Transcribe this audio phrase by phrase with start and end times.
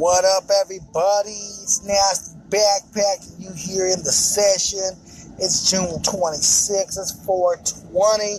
[0.00, 1.36] What up, everybody?
[1.60, 3.38] It's Nasty Backpacking.
[3.38, 4.96] You here in the session.
[5.38, 6.96] It's June 26th.
[6.96, 8.38] It's 420.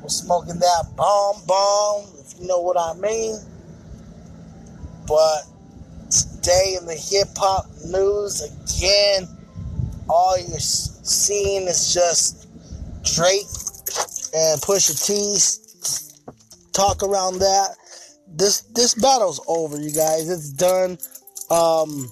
[0.00, 3.36] We're smoking that bomb bomb, if you know what I mean.
[5.06, 5.42] But
[6.08, 9.28] today in the hip hop news, again,
[10.08, 12.48] all you're seeing is just
[13.04, 13.44] Drake
[14.32, 15.36] and Pusha T
[16.72, 17.76] talk around that
[18.34, 20.28] this this battle's over, you guys.
[20.28, 20.92] It's done.
[21.50, 22.10] Um,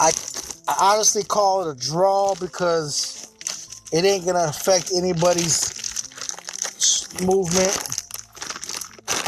[0.00, 0.10] I,
[0.66, 3.30] I honestly call it a draw because
[3.92, 5.72] it ain't gonna affect anybody's
[7.22, 7.76] movement.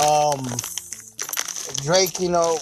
[0.01, 0.47] Um,
[1.85, 2.59] Drake, you know,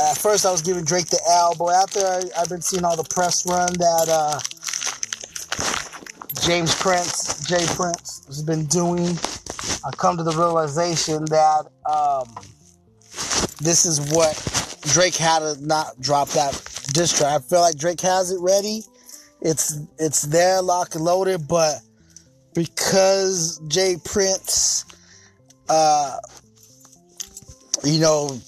[0.00, 2.96] at first I was giving Drake the L, but after I, have been seeing all
[2.96, 4.40] the press run that uh,
[6.46, 7.64] James Prince, J.
[7.74, 9.16] Prince, has been doing
[9.84, 12.34] I come to the realization that um,
[13.60, 14.36] this is what
[14.82, 16.52] Drake had to not drop that
[16.92, 17.32] diss track.
[17.32, 18.82] I feel like Drake has it ready.
[19.40, 21.76] It's it's there, lock and loaded, but
[22.54, 23.96] because J.
[24.04, 24.84] Prince,
[25.68, 26.18] uh,
[27.82, 28.38] you know,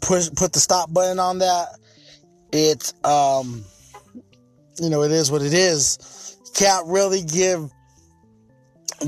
[0.00, 1.68] push put the stop button on that,
[2.52, 3.64] it um,
[4.80, 6.36] you know, it is what it is.
[6.54, 7.70] Can't really give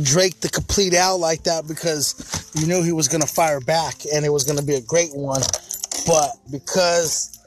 [0.03, 3.95] Drake the complete out like that because you knew he was going to fire back
[4.13, 5.41] and it was going to be a great one.
[6.07, 7.39] But because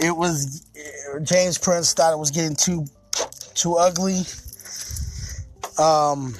[0.00, 0.66] it was
[1.22, 2.86] James Prince thought it was getting too
[3.54, 4.22] too ugly,
[5.78, 6.34] um,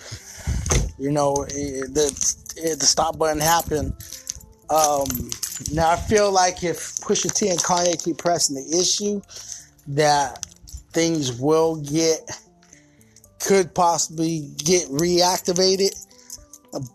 [0.99, 3.95] you know, the the stop button happened.
[4.71, 5.07] Um,
[5.73, 9.23] now I feel like if Pusha T and Kanye keep pressing the issue,
[9.89, 10.45] that
[10.93, 12.21] things will get
[13.49, 15.97] could possibly get reactivated.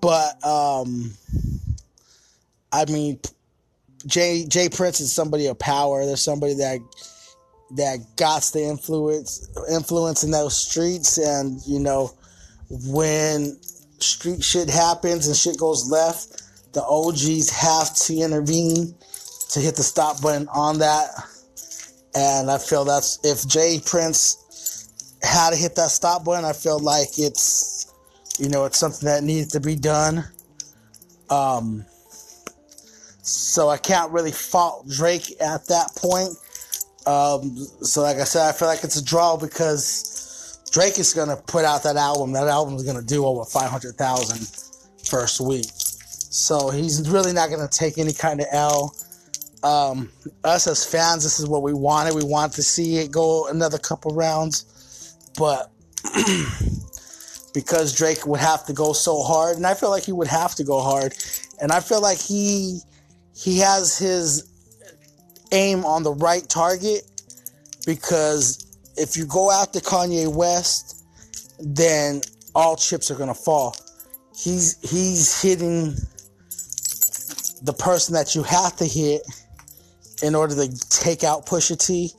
[0.02, 1.12] But um
[2.72, 3.20] I mean
[4.06, 4.70] Jay J.
[4.70, 6.06] Prince is somebody of power.
[6.06, 6.80] There's somebody that
[7.72, 12.12] that got the influence influence in those streets and you know
[12.70, 13.58] when
[13.98, 18.94] street shit happens and shit goes left, the OGs have to intervene
[19.50, 21.10] to hit the stop button on that.
[22.16, 23.80] And I feel that's if J.
[23.84, 24.43] Prince
[25.24, 26.46] how to hit that stop button.
[26.46, 27.94] I feel like it's,
[28.38, 30.26] you know, it's something that needs to be done.
[31.30, 31.86] Um,
[33.22, 36.30] so I can't really fault Drake at that point.
[37.06, 41.38] Um, so like I said, I feel like it's a draw because Drake is gonna
[41.38, 42.34] put out that album.
[42.34, 44.48] That album is gonna do over 500,000
[45.06, 45.68] first week.
[45.70, 48.96] So he's really not gonna take any kind of L.
[49.64, 50.12] Um,
[50.44, 52.14] us as fans, this is what we wanted.
[52.16, 54.66] We want to see it go another couple rounds
[55.38, 55.72] but
[57.54, 60.56] because Drake would have to go so hard, and I feel like he would have
[60.56, 61.14] to go hard,
[61.62, 62.80] and I feel like he
[63.36, 64.50] he has his
[65.52, 67.04] aim on the right target
[67.86, 68.66] because
[68.98, 71.06] if you go after Kanye West,
[71.60, 72.22] then
[72.56, 73.76] all chips are gonna fall.
[74.36, 75.96] He's he's hitting
[77.62, 79.22] the person that you have to hit
[80.22, 82.12] in order to take out Pusha T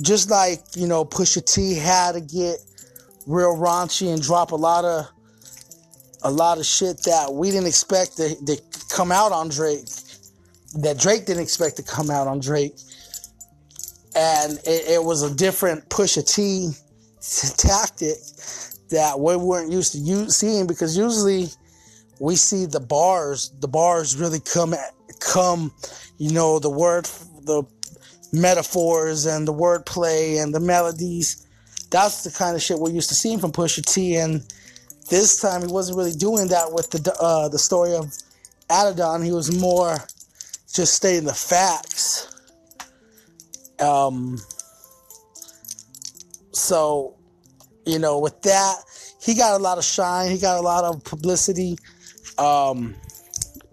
[0.00, 2.56] just like you know Pusha T had to get
[3.26, 5.06] real raunchy and drop a lot of
[6.22, 8.60] a lot of shit that we didn't expect to, to
[8.90, 9.86] come out on Drake,
[10.76, 12.76] that Drake didn't expect to come out on Drake,
[14.14, 16.70] and it, it was a different Pusha T
[17.56, 18.18] tactic
[18.90, 21.48] that we weren't used to seeing because usually
[22.20, 24.74] we see the bars, the bars really come
[25.20, 25.72] come,
[26.18, 27.04] you know, the word,
[27.44, 27.64] the
[28.32, 31.46] metaphors and the wordplay and the melodies.
[31.90, 34.16] That's the kind of shit we're used to seeing from Pusha T.
[34.16, 34.42] And
[35.10, 38.12] this time he wasn't really doing that with the uh, the story of
[38.68, 39.24] Adidon.
[39.24, 39.98] He was more
[40.72, 42.28] just stating the facts.
[43.78, 44.38] Um.
[46.54, 47.16] So,
[47.86, 48.76] you know, with that,
[49.20, 50.30] he got a lot of shine.
[50.30, 51.78] He got a lot of publicity.
[52.38, 52.94] Um,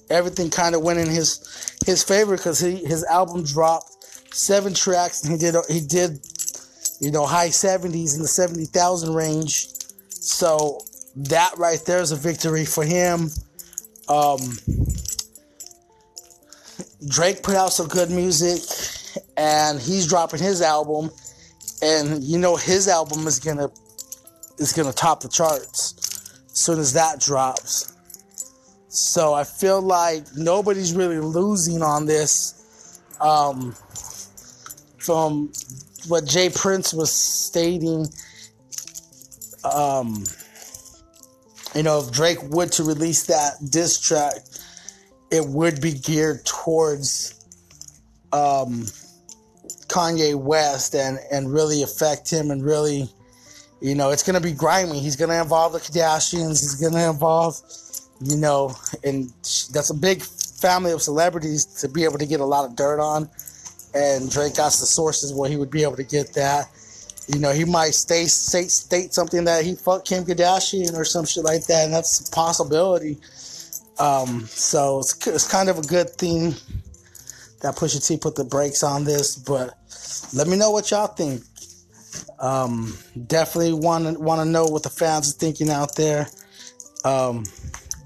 [0.09, 3.98] everything kind of went in his his favor because his album dropped
[4.31, 6.19] seven tracks, and he did he did
[6.99, 9.67] you know high seventies in the seventy thousand range.
[10.09, 10.81] So
[11.15, 13.29] that right there is a victory for him.
[14.07, 14.39] Um,
[17.07, 18.61] Drake put out some good music,
[19.37, 21.09] and he's dropping his album,
[21.81, 23.69] and you know his album is gonna
[24.57, 25.93] is gonna top the charts
[26.51, 27.93] as soon as that drops.
[28.89, 32.99] So I feel like nobody's really losing on this.
[33.21, 33.75] Um,
[35.09, 35.51] from
[36.07, 36.51] what J.
[36.51, 38.05] Prince was stating,
[39.63, 40.23] um,
[41.73, 44.33] you know, if Drake would to release that diss track,
[45.31, 47.43] it would be geared towards
[48.31, 48.85] um,
[49.87, 53.09] Kanye West and and really affect him and really,
[53.81, 54.99] you know, it's gonna be grimy.
[54.99, 56.61] He's gonna involve the Kardashians.
[56.61, 57.59] He's gonna involve,
[58.21, 59.31] you know, and
[59.73, 62.99] that's a big family of celebrities to be able to get a lot of dirt
[62.99, 63.27] on.
[63.93, 66.69] And Drake got the sources where he would be able to get that.
[67.27, 71.25] You know, he might state state state something that he fucked Kim Kardashian or some
[71.25, 73.17] shit like that, and that's a possibility.
[73.99, 76.55] Um, so it's, it's kind of a good thing
[77.61, 79.77] that Pusha T put the brakes on this, but
[80.33, 81.43] let me know what y'all think.
[82.39, 82.97] Um,
[83.27, 86.29] definitely want to want to know what the fans are thinking out there.
[87.03, 87.43] Um,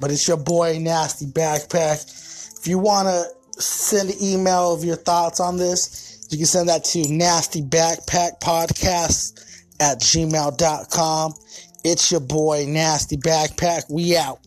[0.01, 2.59] but it's your boy Nasty Backpack.
[2.59, 3.25] If you want to
[3.59, 8.39] send an email of your thoughts on this, you can send that to Nasty Backpack
[8.39, 9.39] Podcast
[9.79, 11.33] at gmail.com.
[11.83, 13.89] It's your boy Nasty Backpack.
[13.89, 14.39] We out.